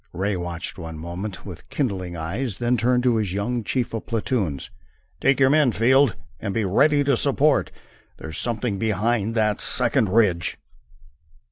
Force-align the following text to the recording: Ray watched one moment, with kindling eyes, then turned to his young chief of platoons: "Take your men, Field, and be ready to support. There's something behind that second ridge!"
Ray 0.13 0.35
watched 0.35 0.79
one 0.79 0.97
moment, 0.97 1.45
with 1.45 1.69
kindling 1.69 2.17
eyes, 2.17 2.57
then 2.57 2.75
turned 2.75 3.03
to 3.03 3.17
his 3.17 3.33
young 3.33 3.63
chief 3.63 3.93
of 3.93 4.07
platoons: 4.07 4.71
"Take 5.19 5.39
your 5.39 5.51
men, 5.51 5.71
Field, 5.71 6.15
and 6.39 6.55
be 6.55 6.65
ready 6.65 7.03
to 7.03 7.15
support. 7.15 7.71
There's 8.17 8.39
something 8.39 8.79
behind 8.79 9.35
that 9.35 9.61
second 9.61 10.09
ridge!" 10.09 10.57